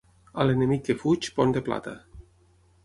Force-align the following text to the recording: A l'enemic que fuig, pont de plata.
A 0.43 0.45
l'enemic 0.47 0.81
que 0.87 0.95
fuig, 1.03 1.29
pont 1.37 1.55
de 1.59 1.65
plata. 1.69 1.97